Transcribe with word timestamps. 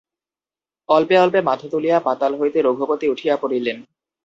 অল্পে 0.89 1.15
অল্পে 1.17 1.39
মাথা 1.41 1.67
তুলিয়া 1.71 1.97
পাতাল 1.99 2.31
হইতে 2.35 2.59
রঘুপতি 2.61 3.05
উঠিয়া 3.09 3.35
পড়িলেন। 3.37 3.77